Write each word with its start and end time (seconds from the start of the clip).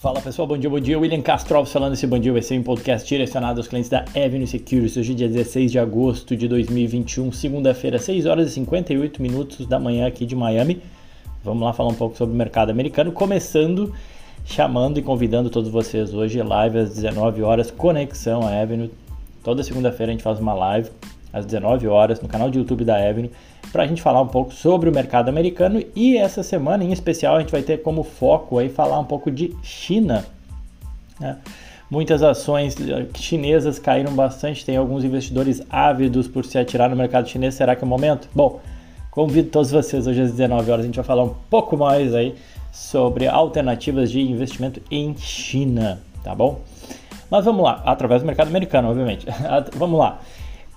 Fala 0.00 0.20
pessoal, 0.20 0.46
bom 0.46 0.56
dia, 0.56 0.70
bom 0.70 0.78
dia. 0.78 0.96
William 0.96 1.20
Castro 1.20 1.64
falando 1.66 1.94
esse 1.94 2.06
bom 2.06 2.20
dia 2.20 2.32
vai 2.32 2.40
ser 2.40 2.56
um 2.56 2.62
podcast 2.62 3.08
direcionado 3.08 3.58
aos 3.58 3.66
clientes 3.66 3.90
da 3.90 4.04
Avenue 4.10 4.46
Securities. 4.46 4.96
Hoje, 4.96 5.12
dia 5.12 5.28
16 5.28 5.72
de 5.72 5.78
agosto 5.80 6.36
de 6.36 6.46
2021, 6.46 7.32
segunda-feira, 7.32 7.98
6 7.98 8.24
horas 8.24 8.46
e 8.46 8.54
58 8.54 9.20
minutos 9.20 9.66
da 9.66 9.80
manhã 9.80 10.06
aqui 10.06 10.24
de 10.24 10.36
Miami. 10.36 10.80
Vamos 11.42 11.64
lá 11.64 11.72
falar 11.72 11.88
um 11.88 11.96
pouco 11.96 12.16
sobre 12.16 12.32
o 12.32 12.38
mercado 12.38 12.70
americano, 12.70 13.10
começando 13.10 13.92
chamando 14.44 15.00
e 15.00 15.02
convidando 15.02 15.50
todos 15.50 15.68
vocês 15.68 16.14
hoje 16.14 16.40
live 16.40 16.78
às 16.78 16.94
19 16.94 17.42
horas, 17.42 17.72
conexão 17.72 18.46
Avenue. 18.46 18.92
Toda 19.42 19.64
segunda-feira 19.64 20.12
a 20.12 20.14
gente 20.14 20.22
faz 20.22 20.38
uma 20.38 20.54
live 20.54 20.90
às 21.32 21.44
19 21.46 21.86
horas 21.88 22.20
no 22.20 22.28
canal 22.28 22.50
de 22.50 22.58
YouTube 22.58 22.84
da 22.84 22.96
Avenue 22.96 23.30
para 23.72 23.82
a 23.82 23.86
gente 23.86 24.00
falar 24.00 24.22
um 24.22 24.28
pouco 24.28 24.52
sobre 24.52 24.88
o 24.88 24.92
mercado 24.92 25.28
americano 25.28 25.82
e 25.94 26.16
essa 26.16 26.42
semana 26.42 26.84
em 26.84 26.92
especial 26.92 27.36
a 27.36 27.40
gente 27.40 27.52
vai 27.52 27.62
ter 27.62 27.82
como 27.82 28.02
foco 28.02 28.58
aí 28.58 28.68
falar 28.68 28.98
um 28.98 29.04
pouco 29.04 29.30
de 29.30 29.54
China. 29.62 30.24
Né? 31.20 31.36
Muitas 31.90 32.22
ações 32.22 32.76
eh, 32.80 33.06
chinesas 33.14 33.78
caíram 33.78 34.12
bastante, 34.12 34.64
tem 34.64 34.76
alguns 34.76 35.04
investidores 35.04 35.62
ávidos 35.70 36.28
por 36.28 36.44
se 36.44 36.58
atirar 36.58 36.90
no 36.90 36.96
mercado 36.96 37.28
chinês. 37.28 37.54
Será 37.54 37.74
que 37.74 37.82
é 37.82 37.86
o 37.86 37.88
momento? 37.88 38.28
Bom, 38.34 38.60
convido 39.10 39.48
todos 39.48 39.70
vocês 39.70 40.06
hoje 40.06 40.20
às 40.20 40.30
19 40.32 40.70
horas 40.70 40.84
a 40.84 40.86
gente 40.86 40.96
vai 40.96 41.04
falar 41.04 41.24
um 41.24 41.34
pouco 41.48 41.76
mais 41.76 42.14
aí 42.14 42.34
sobre 42.70 43.26
alternativas 43.26 44.10
de 44.10 44.20
investimento 44.20 44.80
em 44.90 45.16
China, 45.16 45.98
tá 46.22 46.34
bom? 46.34 46.60
Mas 47.30 47.44
vamos 47.44 47.62
lá, 47.62 47.82
através 47.84 48.22
do 48.22 48.26
mercado 48.26 48.48
americano, 48.48 48.90
obviamente. 48.90 49.26
vamos 49.76 49.98
lá. 49.98 50.20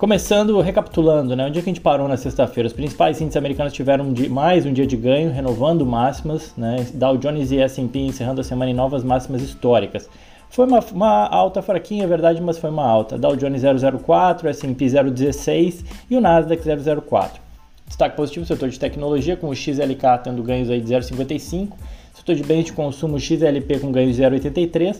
Começando, 0.01 0.59
recapitulando, 0.61 1.35
né? 1.35 1.45
Onde 1.45 1.59
é 1.59 1.61
que 1.61 1.69
a 1.69 1.71
gente 1.71 1.79
parou 1.79 2.07
na 2.07 2.17
sexta-feira? 2.17 2.65
Os 2.65 2.73
principais 2.73 3.21
índices 3.21 3.37
americanos 3.37 3.71
tiveram 3.71 4.05
um 4.05 4.11
dia, 4.11 4.27
mais 4.27 4.65
um 4.65 4.73
dia 4.73 4.87
de 4.87 4.97
ganho, 4.97 5.31
renovando 5.31 5.85
máximas, 5.85 6.55
né? 6.57 6.87
Dow 6.95 7.17
Jones 7.17 7.51
e 7.51 7.59
S&P 7.59 7.99
encerrando 7.99 8.41
a 8.41 8.43
semana 8.43 8.71
em 8.71 8.73
novas 8.73 9.03
máximas 9.03 9.43
históricas. 9.43 10.09
Foi 10.49 10.65
uma, 10.65 10.79
uma, 10.91 11.27
alta 11.27 11.61
fraquinha, 11.61 12.05
é 12.05 12.07
verdade, 12.07 12.41
mas 12.41 12.57
foi 12.57 12.71
uma 12.71 12.83
alta. 12.83 13.15
Dow 13.15 13.35
Jones 13.35 13.61
004, 14.03 14.49
S&P 14.49 14.89
016 14.89 15.85
e 16.09 16.17
o 16.17 16.19
Nasdaq 16.19 16.63
004. 16.63 17.39
Destaque 17.85 18.15
positivo, 18.15 18.43
setor 18.43 18.69
de 18.69 18.79
tecnologia, 18.79 19.37
com 19.37 19.49
o 19.49 19.55
XLK 19.55 20.17
tendo 20.23 20.41
ganhos 20.41 20.71
aí 20.71 20.81
de 20.81 20.91
0,55, 20.91 21.73
setor 22.15 22.33
de 22.33 22.41
bens 22.41 22.65
de 22.65 22.73
consumo 22.73 23.19
XLP 23.19 23.77
com 23.77 23.91
ganhos 23.91 24.15
de 24.15 24.23
0,83, 24.23 24.97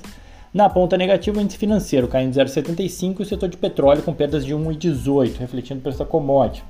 na 0.54 0.70
ponta 0.70 0.98
negativa, 0.98 1.40
o 1.40 1.42
índice 1.42 1.58
financeiro 1.58 2.08
caindo 2.08 2.34
0,75 2.34 3.20
e 3.20 3.24
o 3.24 3.26
setor 3.26 3.48
de 3.48 3.58
petróleo 3.58 4.04
com 4.04 4.14
perdas 4.14 4.46
de 4.46 4.54
1,18, 4.54 5.38
refletindo 5.38 5.80
o 5.80 5.84
preço 5.84 6.00
da 6.00 6.06
commodity. 6.06 6.64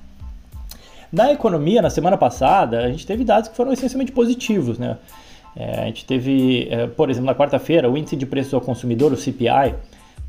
Na 1.11 1.31
economia, 1.31 1.81
na 1.81 1.89
semana 1.89 2.17
passada, 2.17 2.79
a 2.79 2.89
gente 2.89 3.05
teve 3.05 3.23
dados 3.23 3.49
que 3.49 3.55
foram 3.55 3.73
essencialmente 3.73 4.11
positivos. 4.11 4.79
Né? 4.79 4.97
É, 5.55 5.81
a 5.81 5.85
gente 5.85 6.05
teve, 6.05 6.67
é, 6.69 6.87
por 6.87 7.09
exemplo, 7.09 7.25
na 7.25 7.35
quarta-feira, 7.35 7.89
o 7.89 7.97
índice 7.97 8.15
de 8.15 8.25
preço 8.25 8.55
ao 8.55 8.61
consumidor, 8.61 9.11
o 9.11 9.17
CPI, 9.17 9.75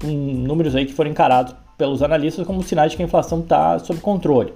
com 0.00 0.08
números 0.08 0.74
aí 0.74 0.84
que 0.84 0.92
foram 0.92 1.10
encarados 1.10 1.54
pelos 1.78 2.02
analistas 2.02 2.46
como 2.46 2.62
sinais 2.62 2.90
de 2.90 2.96
que 2.96 3.02
a 3.02 3.06
inflação 3.06 3.40
está 3.40 3.78
sob 3.78 4.00
controle. 4.00 4.52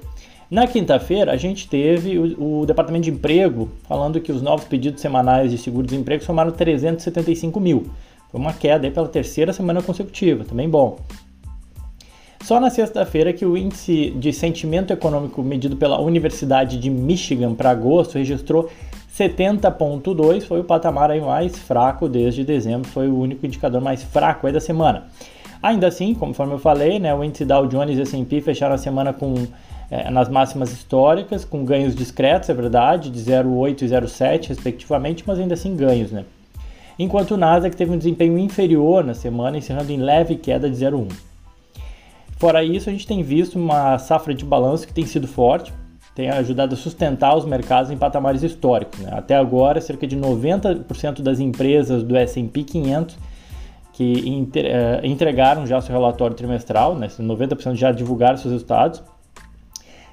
Na 0.51 0.67
quinta-feira, 0.67 1.33
a 1.33 1.37
gente 1.37 1.69
teve 1.69 2.19
o, 2.19 2.61
o, 2.61 2.67
Departamento 2.67 3.05
de 3.05 3.11
Emprego 3.11 3.69
falando 3.89 4.21
que 4.21 4.31
os 4.31 4.41
novos 4.41 4.65
pedidos 4.65 5.01
semanais 5.01 5.51
de 5.51 5.59
seguro-desemprego 5.59 6.23
somaram 6.23 6.53
375 6.53 7.59
mil, 7.59 7.91
foi 8.31 8.41
uma 8.41 8.53
queda 8.53 8.91
pela 8.91 9.09
terceira 9.09 9.53
semana 9.53 9.83
consecutiva, 9.83 10.45
também 10.45 10.69
bom. 10.69 10.99
Só 12.43 12.61
na 12.61 12.71
sexta-feira 12.71 13.33
que 13.33 13.45
o 13.45 13.57
índice 13.57 14.11
de 14.11 14.33
sentimento 14.33 14.93
econômico 14.93 15.43
medido 15.43 15.77
pela 15.77 16.01
Universidade 16.01 16.79
de 16.79 16.89
Michigan 16.89 17.55
para 17.55 17.71
agosto 17.71 18.19
registrou 18.19 18.71
70.2, 19.13 20.43
foi 20.43 20.61
o 20.61 20.65
patamar 20.65 21.11
aí 21.11 21.21
mais 21.21 21.59
fraco 21.59 22.09
desde 22.09 22.45
dezembro, 22.45 22.89
foi 22.89 23.09
o 23.09 23.19
único 23.19 23.45
indicador 23.45 23.81
mais 23.81 24.05
fraco 24.05 24.47
aí 24.47 24.53
da 24.53 24.61
semana. 24.61 25.09
Ainda 25.63 25.89
assim, 25.89 26.15
conforme 26.15 26.53
eu 26.53 26.59
falei, 26.59 26.99
né, 26.99 27.13
o 27.15 27.25
índice 27.25 27.45
Dow 27.45 27.67
Jones 27.67 27.99
e 27.99 28.03
S&P 28.03 28.41
fecharam 28.41 28.75
a 28.75 28.79
semana 28.79 29.13
com 29.13 29.35
é, 29.91 30.11
nas 30.11 30.29
máximas 30.29 30.73
históricas, 30.73 31.45
com 31.45 31.65
ganhos 31.65 31.95
discretos, 31.95 32.49
é 32.49 32.55
verdade, 32.55 33.11
de 33.11 33.19
0,8 33.19 33.83
e 33.83 33.87
0,7 33.87 34.49
respectivamente, 34.49 35.25
mas 35.27 35.39
ainda 35.39 35.55
assim 35.55 35.75
ganhos, 35.75 36.13
né? 36.13 36.25
Enquanto 36.99 37.33
o 37.33 37.37
Nasdaq 37.37 37.77
teve 37.77 37.93
um 37.93 37.99
desempenho 37.99 38.39
inferior 38.39 39.05
na 39.05 39.15
semana, 39.15 39.59
encerrando 39.59 39.93
em 39.93 39.99
leve 39.99 40.37
queda 40.37 40.69
de 40.69 40.77
0,1. 40.77 41.09
Fora 42.37 42.63
isso, 42.63 42.89
a 42.89 42.93
gente 42.93 43.07
tem 43.07 43.23
visto 43.23 43.59
uma 43.59 43.99
safra 43.99 44.35
de 44.35 44.45
balanço 44.45 44.87
que 44.87 44.93
tem 44.93 45.07
sido 45.07 45.27
forte, 45.27 45.73
tem 46.15 46.31
ajudado 46.31 46.75
a 46.75 46.77
sustentar 46.77 47.37
os 47.37 47.45
mercados 47.45 47.91
em 47.91 47.97
patamares 47.97 48.43
históricos. 48.43 49.01
Né? 49.01 49.11
Até 49.13 49.35
agora, 49.35 49.81
cerca 49.81 50.07
de 50.07 50.17
90% 50.17 51.23
das 51.23 51.41
empresas 51.41 52.03
do 52.03 52.17
S&P 52.17 52.63
500 52.63 53.17
que 53.93 54.47
eh, 54.55 55.01
entregaram 55.05 55.67
já 55.67 55.81
seu 55.81 55.95
relatório 55.95 56.37
trimestral, 56.37 56.95
né? 56.95 57.09
90% 57.09 57.75
já 57.77 57.91
divulgaram 57.93 58.37
seus 58.37 58.53
resultados, 58.53 59.03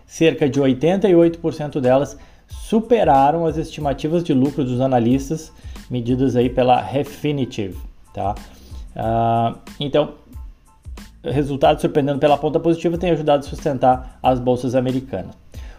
cerca 0.05 0.47
de 0.47 0.61
88% 0.61 1.81
delas 1.81 2.17
superaram 2.47 3.45
as 3.45 3.57
estimativas 3.57 4.23
de 4.23 4.33
lucro 4.33 4.63
dos 4.63 4.79
analistas 4.79 5.51
medidas 5.89 6.35
aí 6.35 6.49
pela 6.49 6.81
Refinitiv, 6.81 7.77
tá? 8.13 8.35
Uh, 8.95 9.57
então, 9.79 10.13
resultado 11.23 11.79
surpreendendo 11.79 12.19
pela 12.19 12.37
ponta 12.37 12.59
positiva 12.59 12.97
tem 12.97 13.11
ajudado 13.11 13.45
a 13.45 13.49
sustentar 13.49 14.19
as 14.21 14.39
bolsas 14.39 14.75
americanas. 14.75 15.35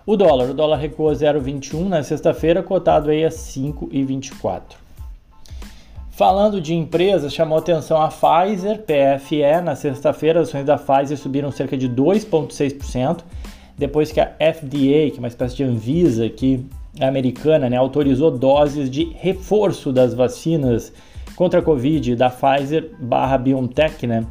O 0.06 0.16
dólar, 0.16 0.50
o 0.50 0.54
dólar 0.54 0.76
recuou 0.76 1.10
0,21 1.12 1.88
na 1.88 2.02
sexta-feira, 2.02 2.62
cotado 2.62 3.10
aí 3.10 3.24
a 3.24 3.30
5,24. 3.30 4.62
Falando 6.10 6.60
de 6.60 6.74
empresas, 6.74 7.32
chamou 7.32 7.58
atenção 7.58 8.00
a 8.00 8.08
Pfizer, 8.08 8.82
PFE, 8.82 9.62
na 9.64 9.74
sexta-feira 9.74 10.40
as 10.40 10.48
ações 10.48 10.64
da 10.64 10.78
Pfizer 10.78 11.18
subiram 11.18 11.50
cerca 11.50 11.76
de 11.76 11.88
2,6%, 11.88 13.20
depois 13.76 14.12
que 14.12 14.20
a 14.20 14.26
FDA, 14.26 15.10
que 15.10 15.14
é 15.16 15.18
uma 15.18 15.28
espécie 15.28 15.56
de 15.56 15.64
Anvisa 15.64 16.28
que 16.28 16.64
americana 17.00 17.68
né, 17.68 17.76
autorizou 17.76 18.30
doses 18.30 18.90
de 18.90 19.04
reforço 19.18 19.92
das 19.92 20.14
vacinas 20.14 20.92
contra 21.36 21.60
a 21.60 21.62
Covid 21.62 22.14
da 22.16 22.30
Pfizer 22.30 22.90
barra 23.00 23.38
BioNTech, 23.38 24.06
né? 24.06 24.24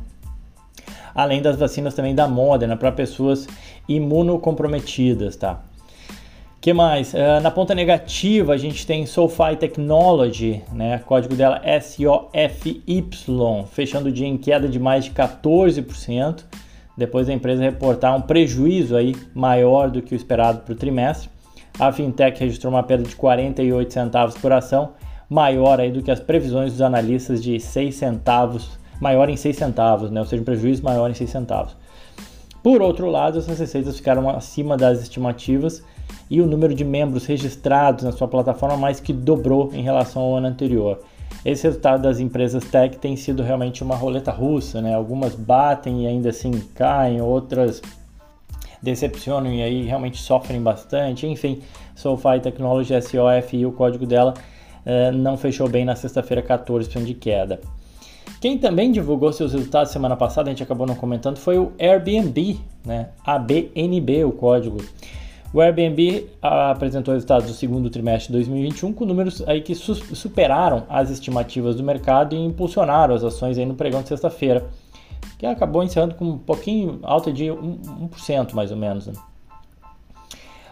Além 1.13 1.41
das 1.41 1.57
vacinas 1.57 1.93
também 1.93 2.15
da 2.15 2.27
Moderna 2.27 2.75
para 2.75 2.91
pessoas 2.91 3.47
imunocomprometidas, 3.87 5.35
tá? 5.35 5.61
que 6.63 6.71
mais? 6.71 7.13
Uh, 7.13 7.41
na 7.41 7.51
ponta 7.51 7.75
negativa 7.75 8.53
a 8.53 8.57
gente 8.57 8.87
tem 8.87 9.05
SoFi 9.05 9.57
Technology, 9.59 10.61
né? 10.71 10.97
Código 11.05 11.35
dela 11.35 11.61
SOFY, 11.81 12.81
fechando 13.69 14.07
o 14.07 14.11
dia 14.13 14.25
em 14.25 14.37
queda 14.37 14.69
de 14.69 14.79
mais 14.79 15.03
de 15.03 15.11
14%, 15.11 16.45
depois 16.97 17.27
da 17.27 17.33
empresa 17.33 17.61
reportar 17.61 18.15
um 18.15 18.21
prejuízo 18.21 18.95
aí 18.95 19.13
maior 19.35 19.91
do 19.91 20.01
que 20.01 20.13
o 20.13 20.15
esperado 20.15 20.61
para 20.61 20.71
o 20.71 20.75
trimestre. 20.75 21.29
A 21.79 21.91
fintech 21.91 22.39
registrou 22.39 22.71
uma 22.71 22.83
perda 22.83 23.03
de 23.03 23.15
48 23.15 23.91
centavos 23.91 24.37
por 24.37 24.51
ação, 24.51 24.91
maior 25.29 25.79
aí 25.79 25.91
do 25.91 26.03
que 26.03 26.11
as 26.11 26.19
previsões 26.19 26.71
dos 26.71 26.81
analistas 26.81 27.41
de 27.41 27.59
6 27.59 27.95
centavos, 27.95 28.77
maior 29.01 29.29
em 29.29 29.35
6 29.35 29.55
centavos, 29.55 30.11
né? 30.11 30.19
ou 30.19 30.25
seja, 30.25 30.41
um 30.41 30.45
prejuízo 30.45 30.83
maior 30.83 31.09
em 31.09 31.13
6 31.13 31.29
centavos. 31.29 31.75
Por 32.61 32.81
outro 32.81 33.09
lado, 33.09 33.39
essas 33.39 33.59
receitas 33.59 33.97
ficaram 33.97 34.29
acima 34.29 34.77
das 34.77 35.01
estimativas 35.01 35.83
e 36.29 36.39
o 36.41 36.47
número 36.47 36.73
de 36.73 36.85
membros 36.85 37.25
registrados 37.25 38.03
na 38.03 38.11
sua 38.11 38.27
plataforma 38.27 38.77
mais 38.77 38.99
que 38.99 39.11
dobrou 39.11 39.71
em 39.73 39.81
relação 39.81 40.21
ao 40.21 40.35
ano 40.37 40.47
anterior. 40.47 40.99
Esse 41.43 41.63
resultado 41.63 42.03
das 42.03 42.19
empresas 42.19 42.63
tech 42.63 42.97
tem 42.99 43.17
sido 43.17 43.43
realmente 43.43 43.83
uma 43.83 43.95
roleta 43.95 44.31
russa, 44.31 44.81
né? 44.81 44.93
Algumas 44.93 45.35
batem 45.35 46.03
e 46.03 46.07
ainda 46.07 46.29
assim 46.29 46.51
caem, 46.73 47.21
outras 47.21 47.81
decepcionam 48.83 49.51
e 49.51 49.63
aí 49.63 49.83
realmente 49.83 50.21
sofrem 50.21 50.61
bastante. 50.61 51.25
Enfim, 51.25 51.61
SoFi 51.95 52.41
Technology 52.41 52.93
SOFI, 53.01 53.65
o 53.65 53.71
código 53.71 54.05
dela 54.05 54.33
uh, 54.85 55.15
não 55.15 55.37
fechou 55.37 55.69
bem 55.69 55.85
na 55.85 55.95
sexta-feira, 55.95 56.43
14% 56.43 57.05
de 57.05 57.13
queda. 57.13 57.61
Quem 58.41 58.57
também 58.57 58.91
divulgou 58.91 59.31
seus 59.31 59.53
resultados 59.53 59.93
semana 59.93 60.17
passada, 60.17 60.49
a 60.49 60.51
gente 60.51 60.61
acabou 60.61 60.85
não 60.85 60.95
comentando, 60.95 61.37
foi 61.37 61.57
o 61.57 61.71
Airbnb, 61.79 62.59
né? 62.85 63.07
ABNB, 63.25 64.25
o 64.25 64.33
código. 64.33 64.83
O 65.53 65.61
Airbnb 65.61 66.27
apresentou 66.41 67.13
resultados 67.13 67.47
do 67.47 67.53
segundo 67.53 67.89
trimestre 67.89 68.27
de 68.27 68.33
2021 68.33 68.91
com 68.91 69.05
números 69.05 69.43
aí 69.47 69.61
que 69.61 69.75
superaram 69.75 70.83
as 70.89 71.09
estimativas 71.09 71.75
do 71.75 71.83
mercado 71.83 72.35
e 72.35 72.39
impulsionaram 72.39 73.13
as 73.13 73.23
ações 73.23 73.57
aí 73.57 73.65
no 73.65 73.75
pregão 73.75 74.01
de 74.01 74.09
sexta-feira 74.09 74.67
que 75.49 75.55
acabou 75.55 75.83
encerrando 75.83 76.15
com 76.15 76.25
um 76.25 76.37
pouquinho 76.37 76.99
alta 77.03 77.31
de 77.31 77.45
1%, 77.45 78.09
1% 78.09 78.53
mais 78.53 78.71
ou 78.71 78.77
menos. 78.77 79.07
Né? 79.07 79.13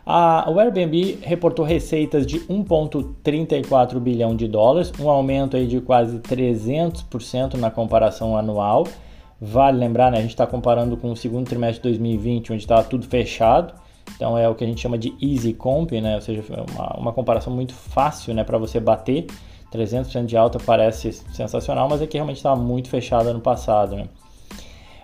A, 0.05 0.49
o 0.49 0.59
Airbnb 0.59 1.19
reportou 1.21 1.63
receitas 1.63 2.25
de 2.25 2.39
1,34 2.41 3.99
bilhão 3.99 4.35
de 4.35 4.47
dólares, 4.47 4.91
um 4.99 5.09
aumento 5.09 5.55
aí 5.57 5.67
de 5.67 5.79
quase 5.79 6.19
300% 6.19 7.55
na 7.55 7.69
comparação 7.69 8.37
anual. 8.37 8.87
Vale 9.39 9.77
lembrar, 9.77 10.11
né, 10.11 10.19
a 10.19 10.21
gente 10.21 10.31
está 10.31 10.45
comparando 10.45 10.95
com 10.97 11.11
o 11.11 11.15
segundo 11.15 11.47
trimestre 11.47 11.77
de 11.77 11.89
2020, 11.89 12.53
onde 12.53 12.61
estava 12.61 12.83
tudo 12.83 13.05
fechado. 13.05 13.73
Então 14.15 14.37
é 14.37 14.47
o 14.47 14.55
que 14.55 14.63
a 14.63 14.67
gente 14.67 14.81
chama 14.81 14.97
de 14.97 15.13
easy 15.21 15.53
comp, 15.53 15.91
né? 15.93 16.15
ou 16.15 16.21
seja, 16.21 16.43
uma, 16.75 16.97
uma 16.97 17.13
comparação 17.13 17.53
muito 17.53 17.73
fácil 17.73 18.33
né, 18.33 18.43
para 18.43 18.57
você 18.57 18.79
bater. 18.79 19.27
300% 19.71 20.25
de 20.25 20.35
alta 20.35 20.59
parece 20.59 21.13
sensacional, 21.13 21.87
mas 21.89 22.01
aqui 22.01 22.17
realmente 22.17 22.37
estava 22.37 22.59
muito 22.59 22.89
fechada 22.89 23.33
no 23.33 23.39
passado. 23.39 23.95
Né? 23.95 24.05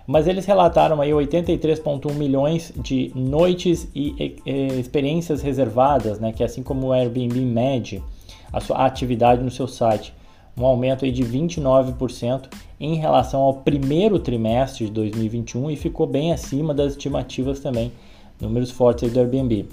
Mas 0.08 0.26
eles 0.26 0.46
relataram 0.46 1.02
aí 1.02 1.10
83,1 1.10 2.14
milhões 2.14 2.72
de 2.74 3.12
noites 3.14 3.86
e, 3.94 4.34
e, 4.46 4.80
experiências 4.80 5.42
reservadas, 5.42 6.18
né? 6.18 6.32
que 6.32 6.42
assim 6.42 6.62
como 6.62 6.86
o 6.86 6.92
Airbnb 6.94 7.38
mede 7.40 8.02
a 8.50 8.58
sua 8.58 8.86
atividade 8.86 9.44
no 9.44 9.50
seu 9.50 9.68
site, 9.68 10.14
um 10.56 10.64
aumento 10.64 11.04
aí 11.04 11.12
de 11.12 11.22
29% 11.22 12.48
em 12.80 12.94
relação 12.94 13.40
ao 13.42 13.52
primeiro 13.52 14.18
trimestre 14.18 14.86
de 14.86 14.92
2021 14.92 15.72
e 15.72 15.76
ficou 15.76 16.06
bem 16.06 16.32
acima 16.32 16.72
das 16.72 16.92
estimativas 16.92 17.60
também, 17.60 17.92
números 18.40 18.70
fortes 18.70 19.12
do 19.12 19.20
Airbnb. 19.20 19.66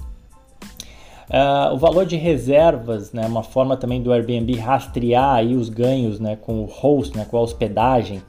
Uh, 1.29 1.73
o 1.73 1.77
valor 1.77 2.05
de 2.05 2.17
reservas, 2.17 3.13
né, 3.13 3.25
uma 3.25 3.41
forma 3.41 3.77
também 3.77 4.01
do 4.01 4.11
Airbnb 4.11 4.53
rastrear 4.57 5.35
aí 5.35 5.55
os 5.55 5.69
ganhos 5.69 6.19
né, 6.19 6.35
com 6.35 6.61
o 6.61 6.65
host, 6.65 7.15
né, 7.15 7.23
com 7.23 7.37
a 7.37 7.41
hospedagem, 7.41 8.21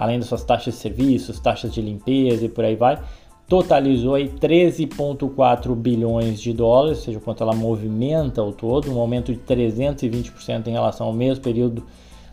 além 0.00 0.18
das 0.18 0.28
suas 0.28 0.42
taxas 0.42 0.72
de 0.72 0.80
serviços, 0.80 1.38
taxas 1.38 1.74
de 1.74 1.82
limpeza 1.82 2.46
e 2.46 2.48
por 2.48 2.64
aí 2.64 2.74
vai, 2.74 2.98
totalizou 3.46 4.14
aí 4.14 4.30
13,4 4.30 5.74
bilhões 5.74 6.40
de 6.40 6.54
dólares, 6.54 7.00
ou 7.00 7.04
seja, 7.04 7.20
quanto 7.20 7.42
ela 7.42 7.54
movimenta 7.54 8.42
o 8.42 8.50
todo, 8.50 8.90
um 8.90 8.98
aumento 8.98 9.30
de 9.30 9.38
320% 9.40 10.68
em 10.68 10.70
relação 10.70 11.06
ao 11.06 11.12
mesmo 11.12 11.44
período 11.44 11.84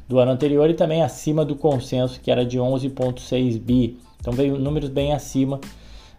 do 0.08 0.18
ano 0.18 0.32
anterior 0.32 0.70
e 0.70 0.76
também 0.76 1.04
acima 1.04 1.44
do 1.44 1.58
consenso 1.58 2.22
que 2.22 2.32
era 2.32 2.46
de 2.46 2.58
11,6 2.58 3.60
bi. 3.60 3.98
Então 4.22 4.32
veio 4.32 4.58
números 4.58 4.88
bem 4.88 5.12
acima 5.12 5.60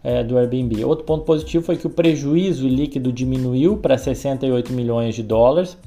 é, 0.04 0.22
do 0.22 0.36
Airbnb. 0.36 0.84
Outro 0.84 1.06
ponto 1.06 1.24
positivo 1.24 1.64
foi 1.64 1.78
que 1.78 1.86
o 1.86 1.90
prejuízo 1.90 2.68
líquido 2.68 3.10
diminuiu 3.10 3.78
para 3.78 3.96
68 3.96 4.70
milhões 4.74 5.14
de 5.14 5.22
dólares. 5.22 5.78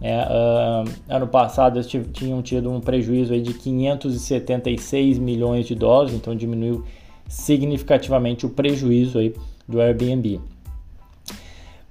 É, 0.00 0.20
uh, 0.22 0.88
ano 1.08 1.26
passado 1.26 1.76
eles 1.76 1.88
tinham 2.12 2.40
tido 2.40 2.70
um 2.70 2.80
prejuízo 2.80 3.32
aí 3.32 3.40
de 3.40 3.52
576 3.52 5.18
milhões 5.18 5.66
de 5.66 5.74
dólares, 5.74 6.14
então 6.14 6.36
diminuiu 6.36 6.84
significativamente 7.28 8.46
o 8.46 8.50
prejuízo 8.50 9.18
aí 9.18 9.34
do 9.66 9.80
Airbnb. 9.80 10.40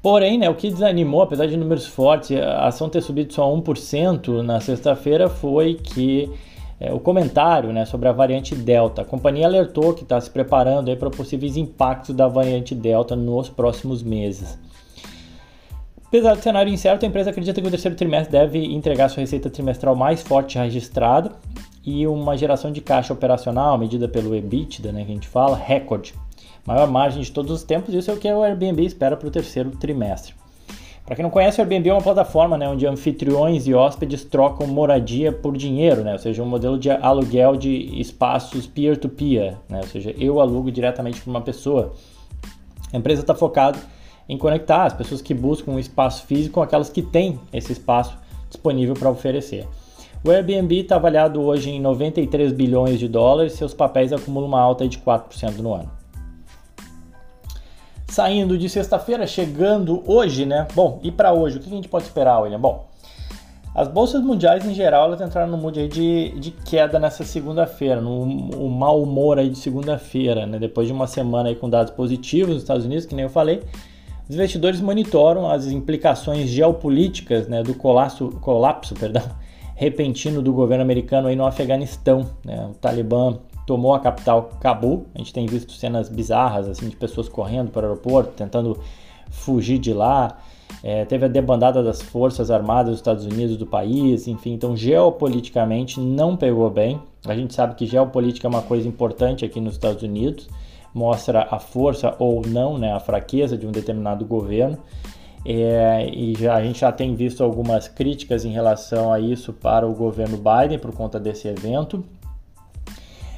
Porém, 0.01 0.37
né, 0.37 0.49
o 0.49 0.55
que 0.55 0.69
desanimou, 0.69 1.21
apesar 1.21 1.47
de 1.47 1.57
números 1.57 1.85
fortes, 1.85 2.37
a 2.39 2.67
ação 2.67 2.87
ter 2.87 3.01
subido 3.01 3.33
só 3.33 3.53
1% 3.53 4.41
na 4.41 4.61
sexta-feira 4.61 5.27
foi 5.27 5.73
que 5.73 6.31
é, 6.79 6.93
o 6.93 6.99
comentário 6.99 7.73
né, 7.73 7.85
sobre 7.85 8.07
a 8.07 8.11
variante 8.11 8.55
Delta. 8.55 9.01
A 9.01 9.05
companhia 9.05 9.47
alertou 9.47 9.93
que 9.93 10.03
está 10.03 10.21
se 10.21 10.29
preparando 10.29 10.95
para 10.95 11.09
possíveis 11.09 11.57
impactos 11.57 12.15
da 12.15 12.27
variante 12.27 12.75
Delta 12.75 13.15
nos 13.15 13.49
próximos 13.49 14.03
meses. 14.03 14.57
Apesar 16.07 16.35
do 16.35 16.41
cenário 16.41 16.73
incerto, 16.73 17.05
a 17.05 17.07
empresa 17.07 17.31
acredita 17.31 17.61
que 17.61 17.67
o 17.67 17.69
terceiro 17.69 17.97
trimestre 17.97 18.31
deve 18.31 18.63
entregar 18.65 19.09
sua 19.09 19.19
receita 19.19 19.49
trimestral 19.49 19.93
mais 19.93 20.21
forte 20.21 20.57
registrada 20.57 21.33
e 21.85 22.07
uma 22.07 22.37
geração 22.37 22.71
de 22.71 22.79
caixa 22.79 23.11
operacional 23.11 23.77
medida 23.77 24.07
pelo 24.07 24.33
EBITDA, 24.33 24.93
né, 24.93 25.03
que 25.03 25.11
a 25.11 25.13
gente 25.13 25.27
fala, 25.27 25.57
recorde. 25.57 26.13
Maior 26.65 26.89
margem 26.89 27.21
de 27.21 27.29
todos 27.29 27.51
os 27.51 27.63
tempos, 27.63 27.93
isso 27.93 28.09
é 28.09 28.13
o 28.13 28.17
que 28.17 28.31
o 28.31 28.41
Airbnb 28.41 28.85
espera 28.85 29.17
para 29.17 29.27
o 29.27 29.31
terceiro 29.31 29.71
trimestre. 29.71 30.33
Para 31.05 31.15
quem 31.15 31.23
não 31.23 31.29
conhece, 31.29 31.59
o 31.59 31.61
Airbnb 31.61 31.89
é 31.89 31.93
uma 31.93 32.01
plataforma 32.01 32.57
né, 32.57 32.69
onde 32.69 32.87
anfitriões 32.87 33.67
e 33.67 33.73
hóspedes 33.73 34.23
trocam 34.23 34.65
moradia 34.65 35.33
por 35.33 35.57
dinheiro, 35.57 36.03
né, 36.05 36.13
ou 36.13 36.19
seja, 36.19 36.41
um 36.41 36.45
modelo 36.45 36.79
de 36.79 36.89
aluguel 36.89 37.57
de 37.57 37.99
espaços 37.99 38.65
peer-to-peer, 38.65 39.51
-peer, 39.51 39.57
né, 39.67 39.79
ou 39.81 39.87
seja, 39.87 40.15
eu 40.17 40.39
alugo 40.39 40.71
diretamente 40.71 41.19
para 41.19 41.29
uma 41.29 41.41
pessoa. 41.41 41.93
A 42.93 42.97
empresa 42.97 43.21
está 43.21 43.35
focada 43.35 43.77
em 44.27 44.37
conectar 44.37 44.85
as 44.85 44.93
pessoas 44.93 45.21
que 45.21 45.33
buscam 45.33 45.71
um 45.71 45.79
espaço 45.79 46.25
físico 46.25 46.55
com 46.55 46.61
aquelas 46.61 46.89
que 46.89 47.01
têm 47.01 47.39
esse 47.51 47.71
espaço 47.71 48.17
disponível 48.49 48.93
para 48.93 49.09
oferecer. 49.09 49.67
O 50.23 50.31
Airbnb 50.31 50.79
está 50.79 50.95
avaliado 50.95 51.41
hoje 51.41 51.69
em 51.69 51.79
93 51.79 52.51
bilhões 52.51 52.99
de 52.99 53.07
dólares, 53.07 53.53
seus 53.53 53.73
papéis 53.73 54.11
acumulam 54.11 54.49
uma 54.49 54.59
alta 54.59 54.87
de 54.87 54.97
4% 54.97 55.57
no 55.57 55.73
ano 55.73 55.97
saindo 58.17 58.57
de 58.57 58.67
sexta-feira, 58.67 59.27
chegando 59.27 60.01
hoje, 60.07 60.43
né? 60.43 60.67
Bom, 60.73 60.99
e 61.03 61.11
para 61.11 61.33
hoje, 61.33 61.57
o 61.57 61.59
que 61.59 61.67
a 61.67 61.75
gente 61.75 61.87
pode 61.87 62.05
esperar, 62.05 62.39
William? 62.39 62.59
Bom, 62.59 62.87
as 63.75 63.87
bolsas 63.87 64.23
mundiais 64.23 64.65
em 64.65 64.73
geral 64.73 65.05
elas 65.05 65.21
entraram 65.21 65.51
no 65.51 65.57
mood 65.57 65.87
de, 65.87 66.29
de 66.39 66.49
queda 66.49 66.97
nessa 66.97 67.23
segunda-feira, 67.23 68.01
no, 68.01 68.25
no 68.25 68.69
mau 68.69 69.03
humor 69.03 69.37
aí 69.37 69.51
de 69.51 69.57
segunda-feira, 69.59 70.47
né? 70.47 70.57
Depois 70.57 70.87
de 70.87 70.93
uma 70.93 71.05
semana 71.05 71.49
aí 71.49 71.55
com 71.55 71.69
dados 71.69 71.93
positivos 71.93 72.55
nos 72.55 72.63
Estados 72.63 72.85
Unidos, 72.85 73.05
que 73.05 73.13
nem 73.13 73.25
eu 73.25 73.29
falei, 73.29 73.61
os 74.29 74.35
investidores 74.35 74.81
monitoram 74.81 75.49
as 75.49 75.67
implicações 75.67 76.49
geopolíticas, 76.49 77.47
né, 77.47 77.63
do 77.63 77.73
colapso, 77.73 78.29
colapso, 78.41 78.93
perdão, 78.93 79.23
repentino 79.75 80.41
do 80.41 80.51
governo 80.51 80.83
americano 80.83 81.27
aí 81.27 81.35
no 81.35 81.45
Afeganistão, 81.45 82.25
né? 82.43 82.67
O 82.71 82.73
Talibã 82.73 83.37
tomou 83.65 83.93
a 83.93 83.99
capital 83.99 84.49
Cabul. 84.59 85.05
A 85.13 85.19
gente 85.19 85.31
tem 85.31 85.45
visto 85.45 85.73
cenas 85.73 86.09
bizarras 86.09 86.67
assim 86.67 86.89
de 86.89 86.95
pessoas 86.95 87.29
correndo 87.29 87.69
para 87.69 87.85
o 87.85 87.89
aeroporto, 87.89 88.31
tentando 88.31 88.79
fugir 89.29 89.77
de 89.77 89.93
lá. 89.93 90.37
É, 90.83 91.05
teve 91.05 91.25
a 91.25 91.27
debandada 91.27 91.83
das 91.83 92.01
forças 92.01 92.49
armadas 92.49 92.91
dos 92.91 92.99
Estados 92.99 93.25
Unidos 93.25 93.57
do 93.57 93.65
país, 93.65 94.27
enfim, 94.27 94.53
então 94.53 94.75
geopoliticamente 94.75 95.99
não 95.99 96.35
pegou 96.35 96.69
bem. 96.69 96.99
A 97.25 97.35
gente 97.35 97.53
sabe 97.53 97.75
que 97.75 97.85
geopolítica 97.85 98.47
é 98.47 98.49
uma 98.49 98.61
coisa 98.61 98.87
importante 98.87 99.43
aqui 99.43 99.59
nos 99.59 99.73
Estados 99.73 100.03
Unidos, 100.03 100.47
mostra 100.93 101.47
a 101.49 101.59
força 101.59 102.15
ou 102.19 102.41
não, 102.45 102.77
né, 102.77 102.93
a 102.93 102.99
fraqueza 102.99 103.57
de 103.57 103.67
um 103.67 103.71
determinado 103.71 104.25
governo. 104.25 104.77
É, 105.45 106.09
e 106.11 106.35
já, 106.37 106.55
a 106.55 106.63
gente 106.63 106.79
já 106.79 106.91
tem 106.91 107.15
visto 107.15 107.43
algumas 107.43 107.87
críticas 107.87 108.43
em 108.43 108.51
relação 108.51 109.13
a 109.13 109.19
isso 109.19 109.53
para 109.53 109.87
o 109.87 109.93
governo 109.93 110.37
Biden 110.37 110.79
por 110.79 110.93
conta 110.93 111.19
desse 111.19 111.47
evento. 111.47 112.03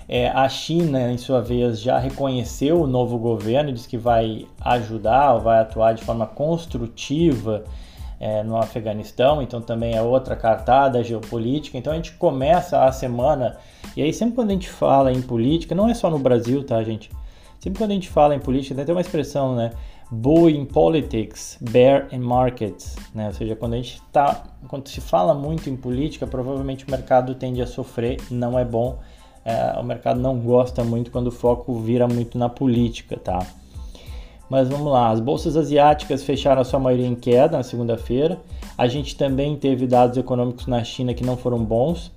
É, 0.07 0.27
a 0.27 0.49
China, 0.49 1.11
em 1.11 1.19
sua 1.19 1.39
vez, 1.39 1.79
já 1.79 1.99
reconheceu 1.99 2.81
o 2.81 2.87
novo 2.87 3.19
governo, 3.19 3.71
diz 3.71 3.85
que 3.85 3.95
vai 3.95 4.47
ajudar 4.59 5.37
vai 5.37 5.59
atuar 5.59 5.93
de 5.93 6.03
forma 6.03 6.25
construtiva 6.25 7.63
é, 8.19 8.41
no 8.41 8.57
Afeganistão, 8.57 9.39
então 9.39 9.61
também 9.61 9.95
é 9.95 10.01
outra 10.01 10.35
cartada 10.35 11.03
geopolítica. 11.03 11.77
Então 11.77 11.93
a 11.93 11.95
gente 11.95 12.13
começa 12.13 12.83
a 12.83 12.91
semana, 12.91 13.57
e 13.95 14.01
aí 14.01 14.11
sempre 14.11 14.33
quando 14.33 14.49
a 14.49 14.53
gente 14.53 14.67
fala 14.67 15.13
em 15.13 15.21
política, 15.21 15.75
não 15.75 15.87
é 15.87 15.93
só 15.93 16.09
no 16.09 16.17
Brasil, 16.17 16.63
tá, 16.63 16.83
gente? 16.83 17.11
Sempre 17.59 17.79
quando 17.79 17.91
a 17.91 17.93
gente 17.93 18.09
fala 18.09 18.35
em 18.35 18.39
política, 18.39 18.85
tem 18.85 18.95
uma 18.95 19.01
expressão, 19.01 19.55
né? 19.55 19.71
Bull 20.11 20.49
in 20.49 20.65
politics, 20.65 21.57
bear 21.61 22.07
in 22.11 22.19
markets, 22.19 22.95
né? 23.13 23.27
Ou 23.27 23.33
seja, 23.33 23.55
quando 23.55 23.73
a 23.73 23.77
gente 23.77 24.01
tá, 24.11 24.43
quando 24.67 24.87
se 24.87 25.01
fala 25.01 25.33
muito 25.33 25.69
em 25.69 25.75
política, 25.75 26.25
provavelmente 26.25 26.85
o 26.85 26.91
mercado 26.91 27.35
tende 27.35 27.61
a 27.61 27.67
sofrer, 27.67 28.17
não 28.31 28.57
é 28.57 28.65
bom 28.65 28.97
é, 29.49 29.79
o 29.79 29.83
mercado 29.83 30.19
não 30.19 30.37
gosta 30.37 30.83
muito 30.83 31.11
quando 31.11 31.27
o 31.27 31.31
foco 31.31 31.73
vira 31.79 32.07
muito 32.07 32.37
na 32.37 32.49
política, 32.49 33.17
tá? 33.17 33.45
Mas 34.49 34.67
vamos 34.67 34.91
lá, 34.91 35.09
as 35.09 35.19
bolsas 35.19 35.55
asiáticas 35.55 36.23
fecharam 36.23 36.61
a 36.61 36.65
sua 36.65 36.79
maioria 36.79 37.07
em 37.07 37.15
queda 37.15 37.57
na 37.57 37.63
segunda-feira. 37.63 38.39
A 38.77 38.87
gente 38.87 39.15
também 39.15 39.55
teve 39.55 39.85
dados 39.85 40.17
econômicos 40.17 40.65
na 40.65 40.83
China 40.83 41.13
que 41.13 41.23
não 41.23 41.37
foram 41.37 41.63
bons. 41.63 42.11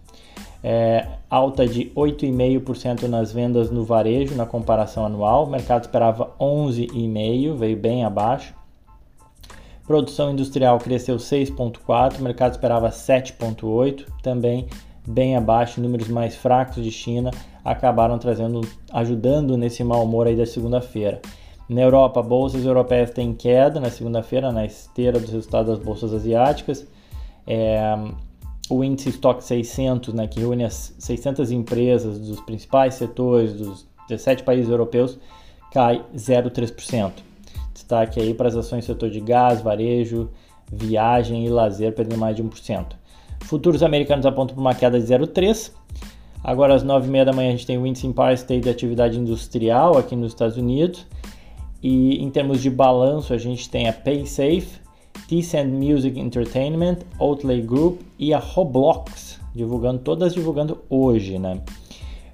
É, 0.64 1.07
alta 1.28 1.66
de 1.66 1.90
8,5% 1.97 3.09
nas 3.09 3.33
vendas 3.33 3.71
no 3.71 3.85
varejo 3.85 4.35
na 4.37 4.47
comparação 4.47 5.04
anual. 5.04 5.45
O 5.45 5.50
mercado 5.50 5.83
esperava 5.83 6.33
11,5%, 6.38 7.57
veio 7.57 7.76
bem 7.76 8.04
abaixo. 8.04 8.54
Produção 9.87 10.31
industrial 10.31 10.78
cresceu 10.78 11.16
6,4%, 11.16 12.21
o 12.21 12.23
mercado 12.23 12.52
esperava 12.52 12.88
7,8%, 12.88 14.07
também 14.23 14.69
bem 15.07 15.37
abaixo, 15.37 15.81
números 15.81 16.09
mais 16.09 16.37
fracos 16.37 16.83
de 16.83 16.90
China 16.90 17.33
acabaram 17.64 18.19
trazendo, 18.19 18.61
ajudando 18.92 19.57
nesse 19.57 19.83
mau 19.85 20.04
humor 20.04 20.26
aí 20.26 20.37
da 20.37 20.47
segunda-feira. 20.47 21.21
Na 21.69 21.81
Europa, 21.81 22.23
bolsas 22.23 22.64
europeias 22.64 23.11
têm 23.11 23.33
queda 23.33 23.81
na 23.81 23.88
segunda-feira, 23.88 24.52
na 24.52 24.64
esteira 24.64 25.19
dos 25.19 25.31
resultados 25.31 25.76
das 25.76 25.85
bolsas 25.85 26.12
asiáticas. 26.12 26.87
É, 27.47 27.97
o 28.71 28.83
índice 28.85 29.11
Stock 29.11 29.42
600, 29.42 30.14
né, 30.14 30.26
que 30.26 30.40
reúne 30.40 30.64
as 30.64 30.95
600 30.99 31.50
empresas 31.50 32.19
dos 32.19 32.40
principais 32.40 32.95
setores 32.95 33.52
dos 33.52 33.87
17 34.09 34.42
países 34.42 34.71
europeus, 34.71 35.19
cai 35.73 36.04
0,3%. 36.14 37.12
Destaque 37.73 38.21
aí 38.21 38.35
para 38.35 38.49
as 38.49 38.57
ações 38.57 38.85
do 38.85 38.87
setor 38.87 39.11
de 39.11 39.21
gás, 39.21 39.61
varejo, 39.62 40.31
viagem 40.71 41.47
e 41.47 41.49
lazer, 41.49 41.95
perdendo 41.95 42.19
mais 42.19 42.37
de 42.37 42.42
1%. 42.42 42.87
Futuros 43.40 43.83
americanos 43.83 44.25
apontam 44.25 44.54
para 44.54 44.61
uma 44.61 44.75
queda 44.75 45.00
de 45.00 45.07
0,3. 45.07 45.73
Agora 46.45 46.75
às 46.75 46.85
9h30 46.85 47.25
da 47.25 47.33
manhã 47.33 47.49
a 47.49 47.52
gente 47.52 47.66
tem 47.66 47.78
o 47.78 47.87
índice 47.87 48.07
Empire 48.07 48.35
State 48.35 48.62
de 48.62 48.71
atividade 48.71 49.19
industrial 49.19 49.97
aqui 49.97 50.16
nos 50.16 50.33
Estados 50.33 50.57
Unidos. 50.57 51.07
E 51.83 52.23
em 52.23 52.31
termos 52.31 52.62
de 52.62 52.71
balanço 52.71 53.33
a 53.33 53.38
gente 53.38 53.69
tem 53.69 53.88
a 53.88 53.92
PaySafe, 53.92 54.82
Tencent 55.33 55.73
Music 55.73 56.21
Entertainment, 56.21 56.99
Outlay 57.19 57.62
Group 57.62 58.03
e 58.19 58.35
a 58.35 58.39
Roblox, 58.39 59.41
divulgando 59.55 60.01
todas 60.01 60.35
divulgando 60.35 60.83
hoje, 60.91 61.39
né? 61.39 61.62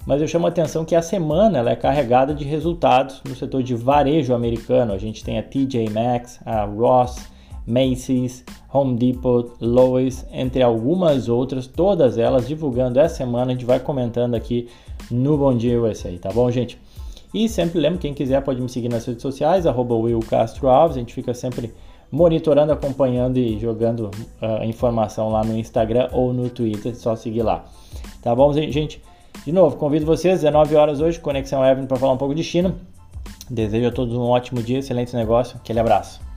Mas 0.05 0.21
eu 0.21 0.27
chamo 0.27 0.47
a 0.47 0.49
atenção 0.49 0.83
que 0.83 0.93
a 0.93 1.01
semana 1.01 1.59
ela 1.59 1.71
é 1.71 1.77
carregada 1.77 2.33
de 2.33 2.43
resultados 2.43 3.21
no 3.25 3.33
setor 3.37 3.63
de 3.63 3.73
varejo 3.73 4.33
americano. 4.33 4.91
A 4.91 4.97
gente 4.97 5.23
tem 5.23 5.39
a 5.39 5.43
TJ 5.43 5.89
Maxx, 5.89 6.41
a 6.45 6.65
Ross, 6.65 7.29
Macy's, 7.65 8.43
Home 8.73 8.97
Depot, 8.97 9.53
Lowe's, 9.61 10.25
entre 10.33 10.61
algumas 10.61 11.29
outras, 11.29 11.67
todas 11.67 12.17
elas 12.17 12.49
divulgando 12.49 12.99
essa 12.99 13.15
semana. 13.15 13.51
A 13.51 13.53
gente 13.53 13.65
vai 13.65 13.79
comentando 13.79 14.35
aqui 14.35 14.67
no 15.09 15.37
Bom 15.37 15.55
Dia 15.55 15.81
USA, 15.81 16.11
tá 16.19 16.33
bom, 16.33 16.51
gente? 16.51 16.77
E 17.33 17.47
sempre 17.47 17.79
lembro, 17.79 17.99
quem 17.99 18.13
quiser 18.13 18.41
pode 18.41 18.61
me 18.61 18.67
seguir 18.67 18.89
nas 18.89 19.05
redes 19.05 19.21
sociais, 19.21 19.65
arroba 19.65 19.95
Will 19.95 20.19
Castro 20.19 20.67
Alves, 20.67 20.97
a 20.97 20.99
gente 20.99 21.13
fica 21.13 21.33
sempre 21.33 21.71
monitorando, 22.11 22.71
acompanhando 22.71 23.37
e 23.37 23.59
jogando 23.59 24.09
uh, 24.41 24.63
informação 24.63 25.29
lá 25.29 25.43
no 25.43 25.57
Instagram 25.57 26.09
ou 26.11 26.33
no 26.33 26.49
Twitter, 26.49 26.95
só 26.95 27.15
seguir 27.15 27.43
lá. 27.43 27.65
Tá 28.21 28.33
bom, 28.35 28.51
gente? 28.53 29.01
De 29.45 29.51
novo, 29.51 29.77
convido 29.77 30.05
vocês, 30.05 30.41
19 30.41 30.75
horas 30.75 31.01
hoje, 31.01 31.19
Conexão 31.19 31.65
Evan, 31.65 31.85
para 31.85 31.97
falar 31.97 32.13
um 32.13 32.17
pouco 32.17 32.35
de 32.35 32.43
China. 32.43 32.75
Desejo 33.49 33.87
a 33.87 33.91
todos 33.91 34.15
um 34.15 34.21
ótimo 34.21 34.61
dia, 34.61 34.79
excelente 34.79 35.15
negócio, 35.15 35.57
aquele 35.57 35.79
abraço. 35.79 36.28